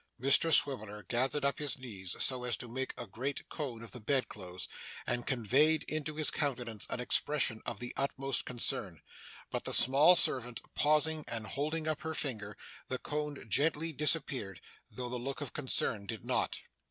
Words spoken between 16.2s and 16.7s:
not.